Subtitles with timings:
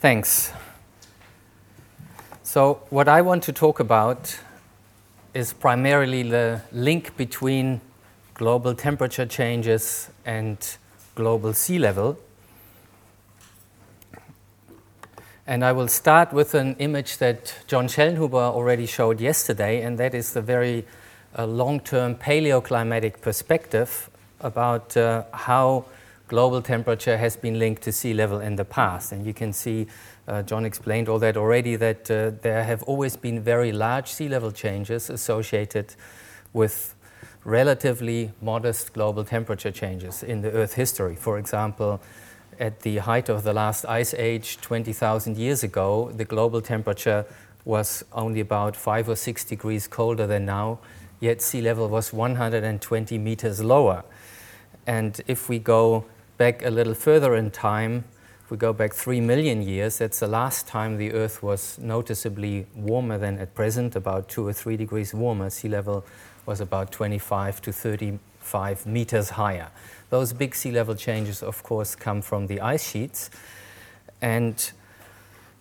[0.00, 0.50] Thanks.
[2.42, 4.40] So, what I want to talk about
[5.34, 7.82] is primarily the link between
[8.32, 10.56] global temperature changes and
[11.14, 12.18] global sea level.
[15.46, 20.14] And I will start with an image that John Schellnhuber already showed yesterday, and that
[20.14, 20.86] is the very
[21.36, 24.08] uh, long term paleoclimatic perspective
[24.40, 25.84] about uh, how
[26.30, 29.10] global temperature has been linked to sea level in the past.
[29.10, 29.88] And you can see,
[30.28, 34.28] uh, John explained all that already, that uh, there have always been very large sea
[34.28, 35.96] level changes associated
[36.52, 36.94] with
[37.44, 41.16] relatively modest global temperature changes in the Earth history.
[41.16, 42.00] For example,
[42.60, 47.26] at the height of the last ice age 20,000 years ago, the global temperature
[47.64, 50.78] was only about 5 or 6 degrees colder than now,
[51.18, 54.04] yet sea level was 120 meters lower.
[54.86, 56.04] And if we go
[56.40, 58.02] back a little further in time,
[58.42, 62.66] if we go back 3 million years, that's the last time the Earth was noticeably
[62.74, 65.50] warmer than at present, about 2 or 3 degrees warmer.
[65.50, 66.02] Sea level
[66.46, 69.68] was about 25 to 35 meters higher.
[70.08, 73.28] Those big sea level changes, of course, come from the ice sheets.
[74.22, 74.72] And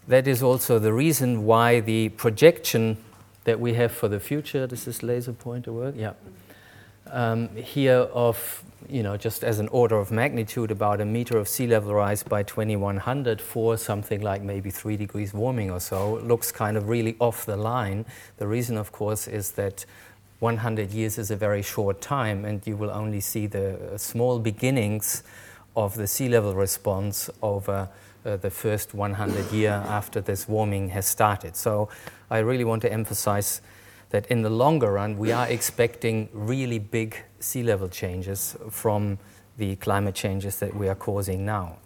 [0.07, 2.95] that is also the reason why the projection
[3.43, 5.95] that we have for the future, does this laser pointer work?
[5.97, 6.13] Yeah.
[7.07, 11.47] Um, here of you know, just as an order of magnitude, about a meter of
[11.47, 16.51] sea level rise by 2100 for something like maybe three degrees warming or so looks
[16.51, 18.05] kind of really off the line.
[18.37, 19.85] The reason, of course, is that
[20.39, 25.23] 100 years is a very short time, and you will only see the small beginnings
[25.75, 27.89] of the sea level response over
[28.25, 31.55] uh, the first 100 year after this warming has started.
[31.55, 31.89] So
[32.29, 33.61] I really want to emphasize
[34.09, 39.19] that in the longer run, we are expecting really big sea level changes from
[39.57, 41.77] the climate changes that we are causing now.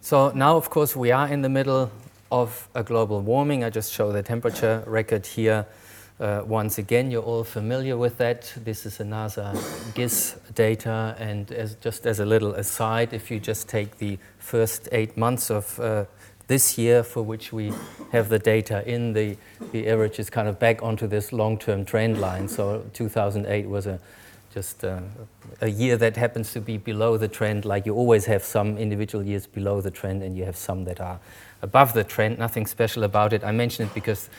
[0.00, 1.90] So now, of course, we are in the middle
[2.30, 3.64] of a global warming.
[3.64, 5.66] I just show the temperature record here.
[6.20, 8.52] Uh, once again, you're all familiar with that.
[8.56, 9.54] This is a NASA
[9.94, 14.88] GISS data, and as, just as a little aside, if you just take the first
[14.90, 16.04] eight months of uh,
[16.48, 17.72] this year for which we
[18.10, 19.36] have the data in, the,
[19.70, 22.48] the average is kind of back onto this long-term trend line.
[22.48, 24.00] So 2008 was a
[24.52, 25.00] just uh,
[25.60, 29.24] a year that happens to be below the trend, like you always have some individual
[29.24, 31.20] years below the trend and you have some that are
[31.60, 32.38] above the trend.
[32.38, 33.44] Nothing special about it.
[33.44, 34.30] I mention it because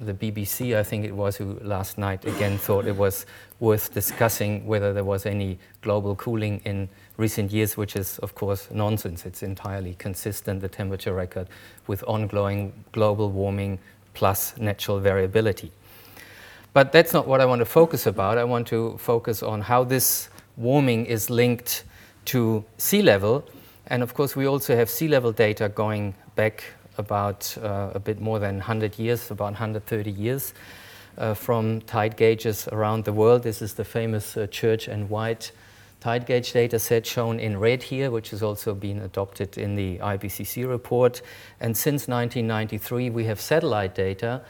[0.00, 3.26] the BBC, I think it was, who last night again thought it was
[3.62, 8.68] worth discussing whether there was any global cooling in recent years, which is, of course,
[8.72, 9.24] nonsense.
[9.24, 11.46] It's entirely consistent, the temperature record,
[11.86, 13.78] with ongoing global warming
[14.14, 15.70] plus natural variability.
[16.72, 18.36] But that's not what I want to focus about.
[18.36, 21.84] I want to focus on how this warming is linked
[22.24, 23.44] to sea level.
[23.86, 26.64] And of course, we also have sea level data going back
[26.98, 30.52] about uh, a bit more than 100 years, about 130 years,
[31.34, 33.42] from tide gauges around the world.
[33.42, 35.52] This is the famous uh, Church and White
[36.00, 39.98] tide gauge data set shown in red here, which has also been adopted in the
[39.98, 41.22] IPCC report.
[41.60, 44.42] And since 1993, we have satellite data,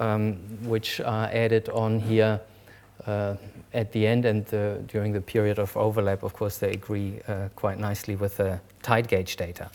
[0.00, 2.40] um, which are added on here
[3.06, 3.36] uh,
[3.72, 4.44] at the end and
[4.88, 6.24] during the period of overlap.
[6.24, 9.70] Of course, they agree uh, quite nicely with the tide gauge data.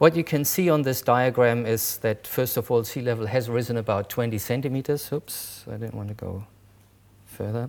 [0.00, 3.50] What you can see on this diagram is that, first of all, sea level has
[3.50, 5.12] risen about 20 centimeters.
[5.12, 6.46] Oops, I didn't want to go
[7.26, 7.68] further.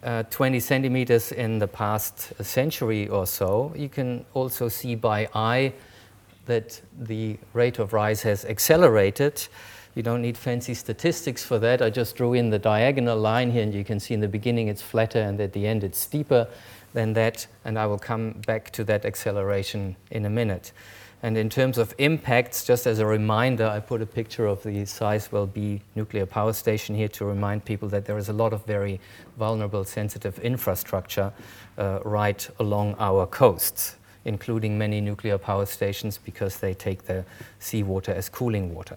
[0.00, 3.72] Uh, 20 centimeters in the past century or so.
[3.74, 5.72] You can also see by eye
[6.46, 9.48] that the rate of rise has accelerated.
[9.96, 11.82] You don't need fancy statistics for that.
[11.82, 14.68] I just drew in the diagonal line here, and you can see in the beginning
[14.68, 16.46] it's flatter, and at the end it's steeper
[16.92, 17.48] than that.
[17.64, 20.70] And I will come back to that acceleration in a minute.
[21.22, 24.82] And in terms of impacts, just as a reminder, I put a picture of the
[24.82, 28.64] Sizewell B nuclear power station here to remind people that there is a lot of
[28.66, 29.00] very
[29.36, 31.32] vulnerable, sensitive infrastructure
[31.76, 37.24] uh, right along our coasts, including many nuclear power stations because they take the
[37.58, 38.96] seawater as cooling water.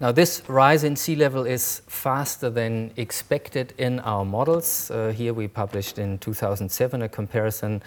[0.00, 4.90] Now, this rise in sea level is faster than expected in our models.
[4.90, 7.80] Uh, here we published in 2007 a comparison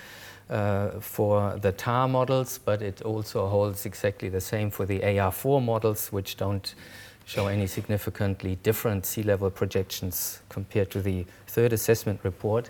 [0.50, 5.64] uh, for the TAR models, but it also holds exactly the same for the AR4
[5.64, 6.74] models, which don't
[7.26, 12.70] show any significantly different sea level projections compared to the third assessment report.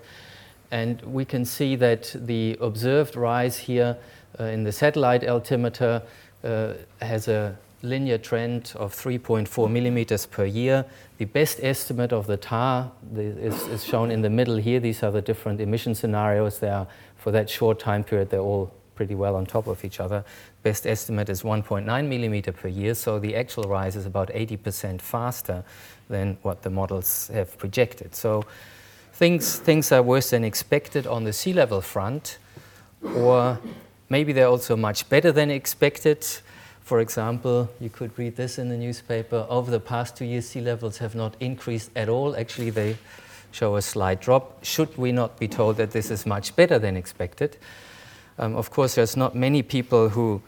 [0.70, 3.96] And we can see that the observed rise here
[4.38, 6.02] uh, in the satellite altimeter
[6.44, 10.84] Uh, has a linear trend of 3.4 millimeters per year.
[11.18, 14.80] The best estimate of the TAR is, is, shown in the middle here.
[14.80, 16.58] These are the different emission scenarios.
[16.58, 16.86] They are
[17.16, 20.24] for that short time period, they're all pretty well on top of each other.
[20.62, 25.62] Best estimate is 1.9 millimeter per year, so the actual rise is about 80% faster
[26.08, 28.14] than what the models have projected.
[28.14, 28.44] So
[29.12, 32.38] things, things are worse than expected on the sea level front,
[33.14, 33.58] or
[34.08, 36.26] maybe they're also much better than expected.
[36.80, 39.46] For example, you could read this in the newspaper.
[39.48, 42.34] Over the past two years, sea levels have not increased at all.
[42.36, 42.96] Actually, they
[43.52, 44.64] show a slight drop.
[44.64, 47.58] Should we not be told that this is much better than expected?
[48.38, 50.40] Um, of course, there's not many people who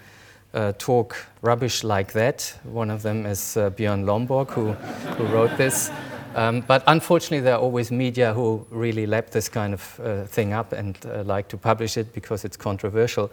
[0.54, 2.58] uh, talk rubbish like that.
[2.64, 5.90] One of them is uh, Björn Lomborg, who, who wrote this.
[6.34, 10.52] Um, but unfortunately, there are always media who really lap this kind of uh, thing
[10.52, 13.30] up and uh, like to publish it because it's controversial.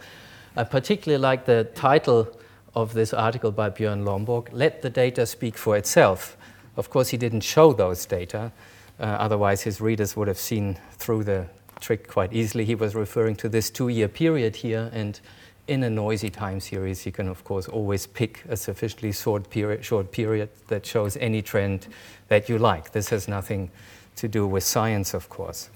[0.56, 2.28] I particularly like the title
[2.74, 6.36] of this article by Björn Lomborg Let the Data Speak for Itself.
[6.76, 8.52] Of course, he didn't show those data,
[9.00, 11.46] uh, otherwise, his readers would have seen through the
[11.80, 12.64] trick quite easily.
[12.64, 15.20] He was referring to this two year period here, and
[15.68, 19.84] in a noisy time series, you can, of course, always pick a sufficiently short period,
[19.84, 21.86] short period that shows any trend
[22.28, 22.92] that you like.
[22.92, 23.70] This has nothing
[24.16, 25.70] to do with science, of course.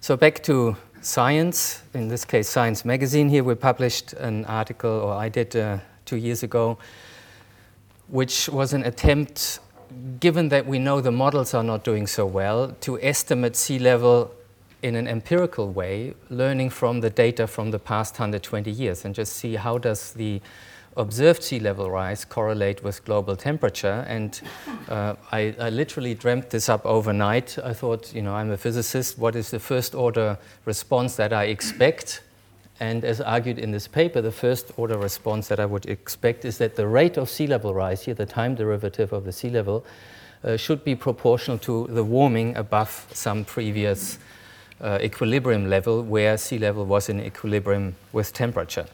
[0.00, 3.28] So, back to science, in this case, Science Magazine.
[3.28, 6.78] Here we published an article, or I did uh, two years ago,
[8.08, 9.58] which was an attempt
[10.20, 14.30] given that we know the models are not doing so well, to estimate sea level
[14.84, 19.32] in an empirical way, learning from the data from the past 120 years, and just
[19.32, 20.42] see how does the
[20.98, 24.04] observed sea level rise correlate with global temperature.
[24.06, 24.38] And
[24.90, 27.58] uh, I, I, literally dreamt this up overnight.
[27.64, 29.18] I thought, you know, I'm a physicist.
[29.18, 30.36] What is the first order
[30.66, 32.22] response that I expect?
[32.78, 36.58] And as argued in this paper, the first order response that I would expect is
[36.58, 39.82] that the rate of sea level rise, here the time derivative of the sea level,
[40.44, 44.18] uh, should be proportional to the warming above some previous
[44.80, 48.86] uh, equilibrium level where sea level was in equilibrium with temperature.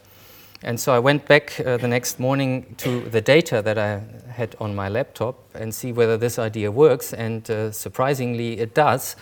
[0.62, 4.54] And so I went back uh, the next morning to the data that I had
[4.60, 7.14] on my laptop and see whether this idea works.
[7.14, 9.16] And uh, surprisingly, it does.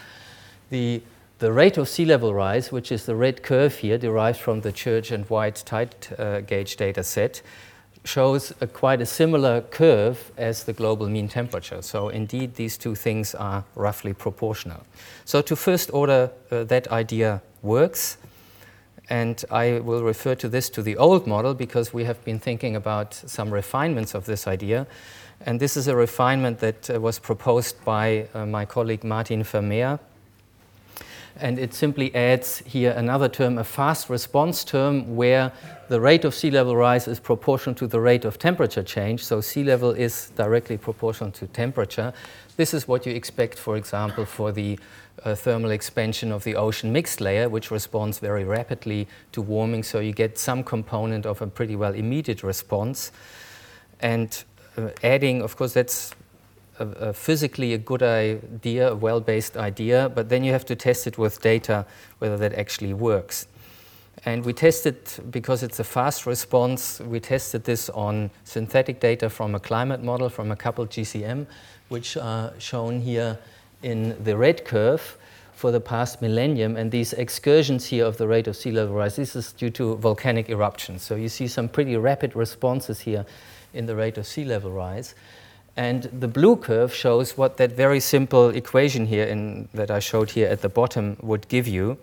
[0.71, 1.01] The
[1.39, 4.73] the rate of sea level rise, which is the red curve here, derived from the
[4.73, 7.43] Church and White tide uh, gauge data set,
[8.05, 11.83] shows a quite a similar curve as the global mean temperature.
[11.83, 14.83] So indeed, these two things are roughly proportional.
[15.25, 18.19] So to first order, uh, that idea works.
[19.11, 22.77] And I will refer to this to the old model because we have been thinking
[22.77, 24.87] about some refinements of this idea.
[25.47, 29.99] And this is a refinement that uh, was proposed by uh, my colleague Martin Vermeer
[31.41, 35.53] and it simply adds here another term, a fast response term, where
[35.89, 39.25] the rate of sea level rise is proportional to the rate of temperature change.
[39.25, 42.13] So sea level is directly proportional to temperature.
[42.57, 44.79] This is what you expect, for example, for the
[45.25, 49.83] uh, thermal expansion of the ocean mixed layer, which responds very rapidly to warming.
[49.83, 53.13] So you get some component of a pretty well immediate response.
[54.01, 54.45] And
[54.77, 56.15] uh, adding, of course, that's
[56.79, 60.77] a, a physically a good idea, a well based idea, but then you have to
[60.77, 61.87] test it with data
[62.19, 63.47] whether that actually works.
[64.25, 64.99] And we tested,
[65.31, 70.29] because it's a fast response, we tested this on synthetic data from a climate model
[70.29, 71.47] from a coupled GCM,
[71.89, 73.39] which are shown here
[73.83, 75.17] in the red curve
[75.53, 76.77] for the past millennium.
[76.77, 79.97] And these excursions here of the rate of sea level rise, this is due to
[79.97, 81.03] volcanic eruptions.
[81.03, 83.25] So you see some pretty rapid responses here
[83.73, 85.15] in the rate of sea level rise.
[85.79, 90.31] And the blue curve shows what that very simple equation here in, that I showed
[90.31, 91.99] here at the bottom would give you.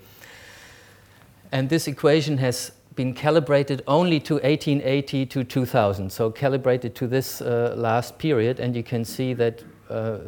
[1.52, 7.42] And this equation has been calibrated only to 1880 to 2000, so calibrated to this
[7.42, 10.20] uh, last period, and you can see that uh,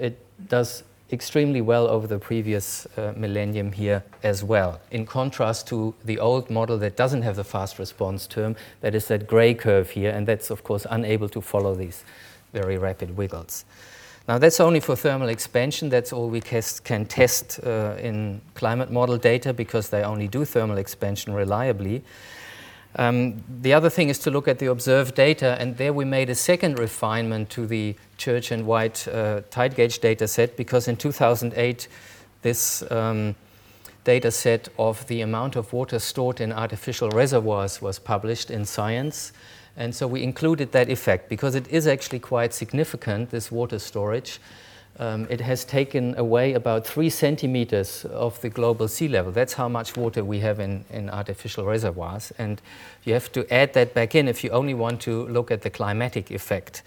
[0.00, 0.18] it
[0.48, 6.18] does extremely well over the previous uh, millennium here as well, in contrast to the
[6.18, 10.10] old model that doesn't have the fast response term, that is that gray curve here,
[10.10, 12.02] and that's of course unable to follow these
[12.52, 13.64] very rapid wiggles.
[14.28, 15.88] Now, that's only for thermal expansion.
[15.88, 20.76] That's all we can test uh, in climate model data because they only do thermal
[20.76, 22.02] expansion reliably.
[22.96, 26.28] Um, the other thing is to look at the observed data, and there we made
[26.28, 30.96] a second refinement to the Church and White uh, tide gauge data set because in
[30.96, 31.88] 2008,
[32.42, 33.34] this um,
[34.04, 39.32] data set of the amount of water stored in artificial reservoirs was published in Science.
[39.78, 44.40] And so we included that effect because it is actually quite significant, this water storage.
[44.98, 49.30] Um, it has taken away about three centimeters of the global sea level.
[49.30, 52.32] That's how much water we have in, in artificial reservoirs.
[52.38, 52.60] And
[53.04, 55.70] you have to add that back in if you only want to look at the
[55.70, 56.82] climatic effect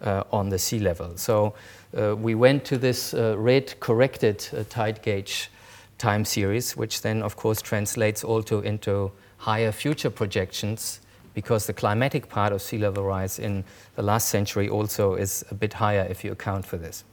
[0.00, 1.16] uh, on the sea level.
[1.16, 1.54] So
[1.98, 5.50] uh, we went to this uh, red corrected uh, tide gauge
[5.98, 11.00] time series, which then, of course, translates also into higher future projections
[11.38, 13.62] because the climatic part of sea level rise in
[13.94, 17.04] the last century also is a bit higher if you account for this.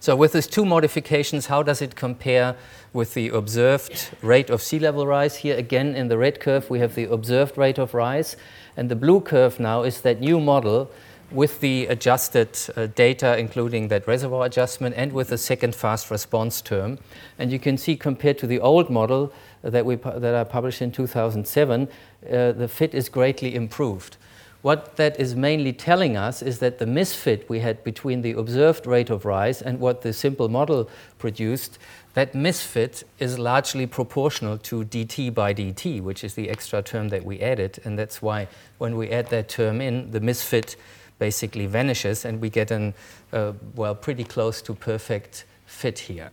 [0.00, 2.56] So, with these two modifications, how does it compare
[2.94, 5.36] with the observed rate of sea level rise?
[5.36, 8.34] Here again, in the red curve, we have the observed rate of rise,
[8.78, 10.90] and the blue curve now is that new model
[11.30, 16.62] with the adjusted uh, data, including that reservoir adjustment, and with the second fast response
[16.62, 16.98] term.
[17.38, 19.32] And you can see, compared to the old model
[19.62, 21.88] that, we, that I published in 2007,
[22.30, 24.16] uh, the fit is greatly improved.
[24.62, 28.86] What that is mainly telling us is that the misfit we had between the observed
[28.86, 31.78] rate of rise and what the simple model produced,
[32.14, 37.24] that misfit is largely proportional to dt by dt, which is the extra term that
[37.24, 37.78] we added.
[37.84, 38.48] And that's why
[38.78, 40.74] when we add that term in, the misfit
[41.18, 42.94] basically vanishes and we get an,
[43.32, 46.30] uh, well, pretty close to perfect fit here.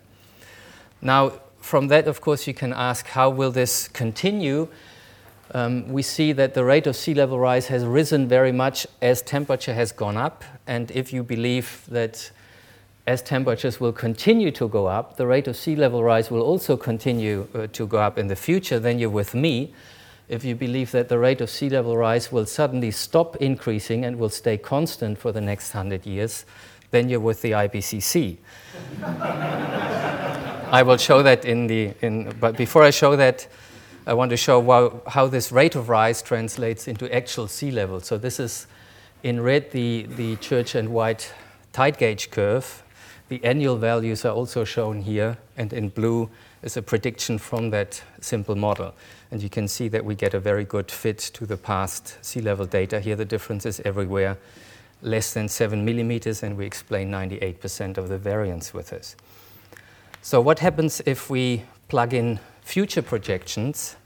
[1.01, 4.67] Now, from that, of course, you can ask how will this continue?
[5.53, 9.21] Um, we see that the rate of sea level rise has risen very much as
[9.21, 10.43] temperature has gone up.
[10.67, 12.31] And if you believe that
[13.07, 16.75] as temperatures will continue to go up, the rate of sea level rise will also
[16.75, 19.73] continue uh, to go up in the future, then you're with me
[20.29, 24.17] if you believe that the rate of sea level rise will suddenly stop increasing and
[24.17, 26.45] will stay constant for the next 100 years,
[26.91, 28.37] then you're with the IPCC.
[30.73, 33.47] I will show that in the, in, but before I show that,
[34.07, 37.99] I want to show how, this rate of rise translates into actual sea level.
[37.99, 38.65] So this is
[39.21, 41.31] in red the, the Church and White
[41.73, 42.81] tide gauge curve.
[43.29, 46.31] The annual values are also shown here, and in blue
[46.63, 48.95] is a prediction from that simple model.
[49.29, 52.41] And you can see that we get a very good fit to the past sea
[52.41, 52.99] level data.
[52.99, 54.39] Here the difference is everywhere
[55.03, 59.15] less than 7 millimeters, and we explain 98% of the variance with this.
[60.25, 63.97] So what happens if we plug in future projections?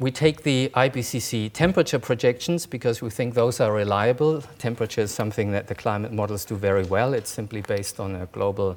[0.00, 4.42] We take the IPCC temperature projections because we think those are reliable.
[4.58, 7.14] Temperature is something that the climate models do very well.
[7.14, 8.76] It's simply based on a global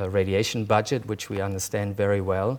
[0.00, 2.58] uh, radiation budget, which we understand very well.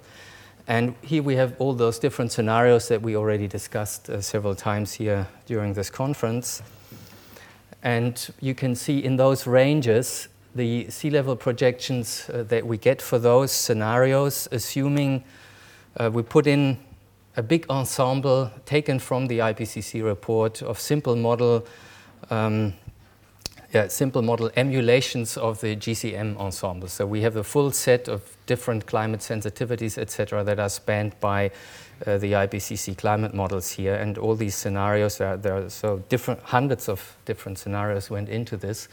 [0.68, 4.94] And here we have all those different scenarios that we already discussed uh, several times
[4.94, 6.62] here during this conference.
[7.82, 13.02] And you can see in those ranges the sea level projections uh, that we get
[13.02, 15.24] for those scenarios, assuming
[15.98, 16.78] uh, we put in
[17.36, 21.66] a big ensemble taken from the IPCC report of simple model
[22.30, 22.74] um,
[23.74, 26.88] yeah, simple model emulations of the GCM ensemble.
[26.88, 31.50] So we have a full set of different climate sensitivities, etc., that are spanned by
[32.06, 33.96] uh, the IPCC climate models here.
[33.96, 38.58] And all these scenarios, are, there are so different, hundreds of different scenarios went into
[38.58, 38.90] this.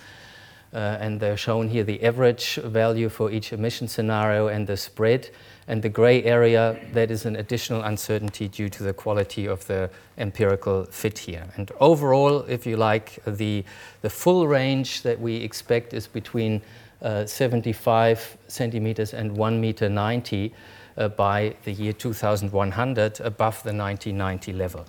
[0.73, 5.29] Uh, and they're shown here the average value for each emission scenario and the spread
[5.71, 9.89] and the gray area, that is an additional uncertainty due to the quality of the
[10.19, 11.47] empirical fit here.
[11.57, 13.65] And overall, if you like, the,
[14.03, 16.61] the full range that we expect is between
[17.03, 20.53] uh, 75 centimeters and 1 meter 90
[20.97, 24.85] uh, by the year 2100, above the 1990 level.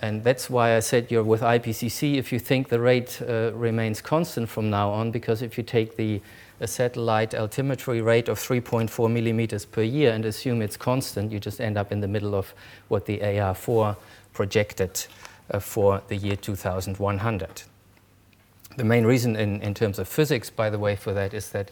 [0.00, 4.00] And that's why I said you're with IPCC if you think the rate uh, remains
[4.00, 6.20] constant from now on, because if you take the
[6.64, 11.76] satellite altimetry rate of 3.4 millimeters per year and assume it's constant, you just end
[11.76, 12.52] up in the middle of
[12.88, 13.96] what the AR4
[14.32, 15.06] projected
[15.50, 17.62] uh, for the year 2100.
[18.76, 21.70] The main reason in, in terms of physics, by the way, for that is that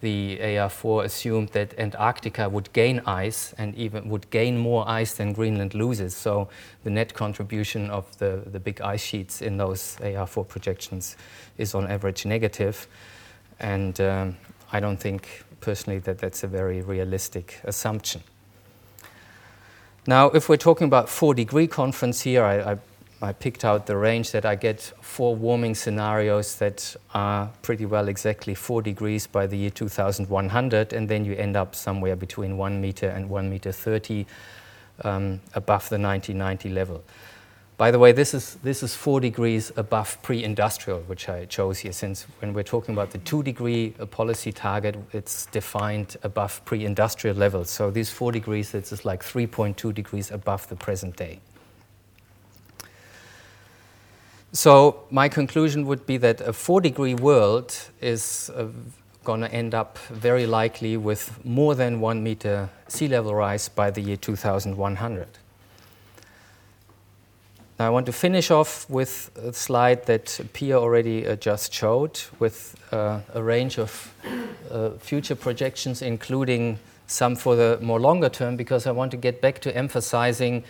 [0.00, 5.32] the AR4 assumed that Antarctica would gain ice and even would gain more ice than
[5.32, 6.14] Greenland loses.
[6.14, 6.48] So
[6.82, 11.16] the net contribution of the, the big ice sheets in those AR4 projections
[11.56, 12.86] is on average negative.
[13.60, 14.36] And um,
[14.72, 18.22] I don't think personally that that's a very realistic assumption.
[20.06, 22.78] Now, if we're talking about four degree conference here, I, I,
[23.24, 28.08] I, picked out the range that I get for warming scenarios that are pretty well
[28.08, 32.80] exactly four degrees by the year 2100, and then you end up somewhere between one
[32.80, 34.26] meter and one meter 30
[35.02, 37.02] um, above the 1990 level.
[37.76, 41.90] By the way, this is, this is four degrees above pre-industrial, which I chose here,
[41.90, 47.36] since when we're talking about the two degree uh, policy target, it's defined above pre-industrial
[47.36, 47.70] levels.
[47.70, 51.40] So these four degrees, is like 3.2 degrees above the present day.
[54.54, 58.68] So my conclusion would be that a four degree world is uh,
[59.24, 63.90] going to end up very likely with more than one meter sea level rise by
[63.90, 65.26] the year 2100.
[67.80, 72.20] Now I want to finish off with a slide that Pia already uh, just showed
[72.38, 74.14] with uh, a range of
[74.70, 79.40] uh, future projections, including some for the more longer term, because I want to get
[79.40, 80.62] back to emphasizing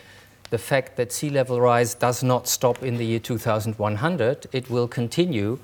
[0.55, 4.47] the fact that sea level rise does not stop in the year 2100.
[4.53, 5.59] It will continue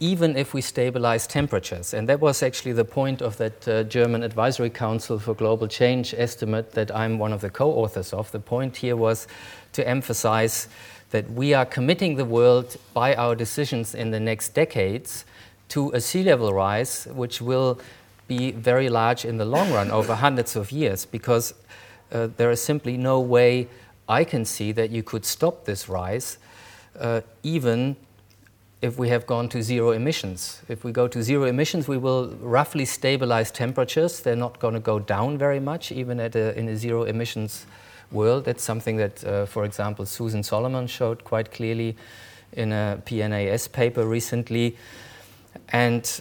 [0.00, 1.92] even if we stabilize temperatures.
[1.92, 6.14] And that was actually the point of that uh, German Advisory Council for Global Change
[6.16, 8.32] estimate that I'm one of the co authors of.
[8.32, 9.28] The point here was
[9.74, 10.68] to emphasize
[11.10, 15.26] that we are committing the world by our decisions in the next decades
[15.68, 17.78] to a sea level rise, which will
[18.28, 21.52] be very large in the long run over hundreds of years, because
[22.12, 23.68] uh, there is simply no way
[24.08, 26.38] I can see that you could stop this rise,
[26.98, 27.96] uh, even
[28.82, 30.62] if we have gone to zero emissions.
[30.68, 34.20] If we go to zero emissions, we will roughly stabilize temperatures.
[34.20, 37.66] They're not going to go down very much, even at a, in a zero emissions
[38.12, 38.44] world.
[38.44, 41.96] That's something that, uh, for example, Susan Solomon showed quite clearly
[42.52, 44.76] in a PNAS paper recently.
[45.70, 46.20] And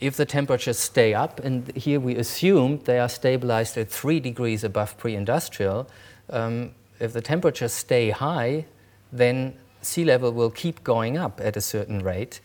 [0.00, 4.62] if the temperatures stay up, and here we assume they are stabilized at three degrees
[4.64, 5.88] above pre industrial,
[6.30, 6.70] um,
[7.00, 8.66] if the temperatures stay high,
[9.12, 12.40] then sea level will keep going up at a certain rate.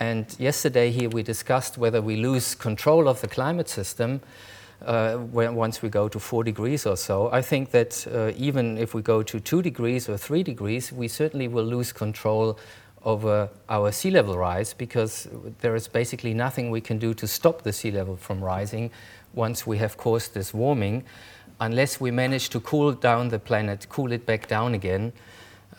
[0.00, 4.20] And yesterday here we discussed whether we lose control of the climate system
[4.84, 7.30] uh, once we go to four degrees or so.
[7.32, 11.08] I think that uh, even if we go to two degrees or three degrees, we
[11.08, 12.58] certainly will lose control
[13.04, 15.28] over our sea level rise because
[15.60, 18.90] there is basically nothing we can do to stop the sea level from rising
[19.34, 21.04] once we have caused this warming,
[21.60, 25.12] unless we manage to cool down the planet, cool it back down again.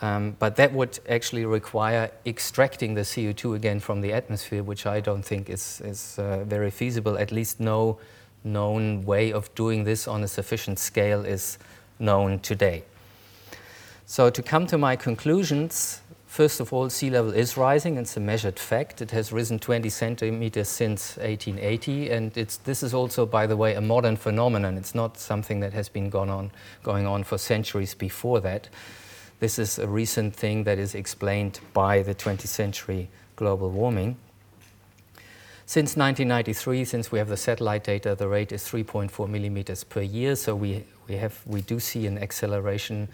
[0.01, 5.01] Um, but that would actually require extracting the CO2 again from the atmosphere, which I
[5.01, 7.17] don't think is, is uh, very feasible.
[7.17, 7.99] At least no
[8.43, 11.57] known way of doing this on a sufficient scale is
[11.99, 12.83] known today.
[14.05, 17.97] So, to come to my conclusions, first of all, sea level is rising.
[17.97, 19.01] It's a measured fact.
[19.01, 23.81] It has risen 20 centimeters since 1880, and this is also, by the way, a
[23.81, 24.77] modern phenomenon.
[24.77, 26.51] It's not something that has been gone on,
[26.83, 28.69] going on for centuries before that.
[29.39, 34.17] This is a recent thing that is explained by the 20th century global warming.
[35.65, 40.35] Since 1993, since we have the satellite data, the rate is 3.4 millimeters per year.
[40.35, 43.07] So we, we, have, we do see an acceleration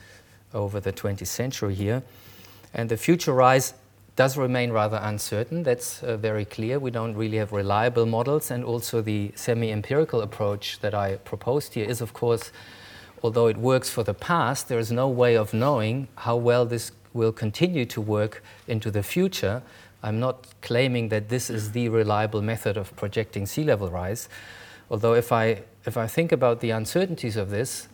[0.54, 2.02] over the 20th century here.
[2.76, 3.74] And the future rise
[4.18, 5.64] does remain rather uncertain.
[5.64, 6.78] That's uh, very clear.
[6.78, 8.52] We don't really have reliable models.
[8.52, 12.52] And also, the semi empirical approach that I proposed here is, of course,
[13.24, 16.92] although it works for the past, there is no way of knowing how well this
[17.14, 19.62] will continue to work into the future.
[20.04, 24.30] I'm not claiming that this is the reliable method of projecting sea level rise.
[24.90, 27.88] Although, if I, if I think about the uncertainties of this,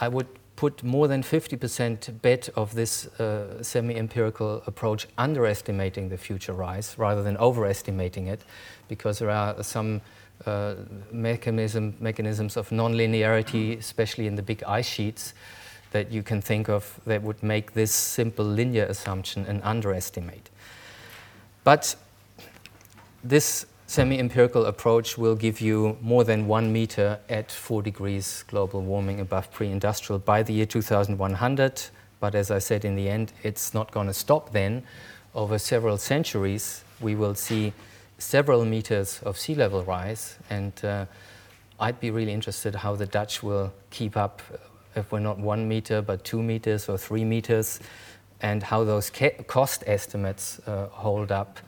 [0.00, 6.18] I would put more than 50% bet of this uh, semi empirical approach underestimating the
[6.18, 8.42] future rise rather than overestimating it,
[8.88, 10.00] because there are some
[10.46, 10.74] uh,
[11.10, 15.34] mechanism, mechanisms of nonlinearity, especially in the big ice sheets,
[15.92, 20.50] that you can think of that would make this simple linear assumption an underestimate.
[21.64, 21.94] But
[23.22, 28.80] this semi empirical approach will give you more than one meter at 4 degrees global
[28.80, 31.90] warming above pre industrial by the year 2100.
[32.18, 34.82] But as I said, in the end, it's not going to stop then.
[35.34, 37.74] Over several centuries, we will see
[38.16, 41.04] several meters of sea level rise, and uh,
[41.78, 44.56] I'd be really interested how the Dutch will keep up uh,
[45.00, 47.78] if we're not one meter but two meters or three meters,
[48.40, 49.10] and how those
[49.46, 51.58] cost estimates uh, hold up.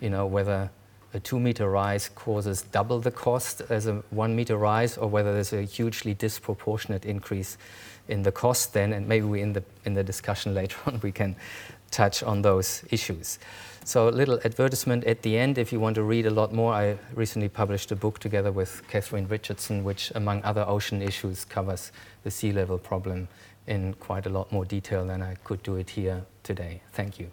[0.00, 0.70] You know whether
[1.14, 5.32] a two meter rise causes double the cost as a one meter rise, or whether
[5.32, 7.58] there's a hugely disproportionate increase
[8.08, 11.12] in the cost then, and maybe we in the in the discussion later on we
[11.12, 11.36] can
[11.90, 13.38] touch on those issues.
[13.84, 16.74] So, a little advertisement at the end if you want to read a lot more.
[16.74, 21.92] I recently published a book together with Katherine Richardson, which, among other ocean issues, covers
[22.24, 23.28] the sea level problem
[23.68, 26.82] in quite a lot more detail than I could do it here today.
[26.92, 27.30] Thank you.